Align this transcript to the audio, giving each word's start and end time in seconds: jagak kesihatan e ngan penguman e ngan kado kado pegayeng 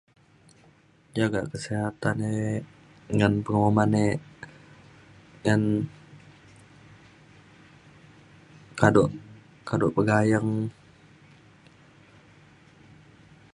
jagak 1.17 1.45
kesihatan 1.51 2.17
e 2.33 2.35
ngan 3.15 3.33
penguman 3.45 3.93
e 4.05 4.07
ngan 5.43 5.61
kado 8.79 9.03
kado 9.67 9.87
pegayeng 9.95 10.49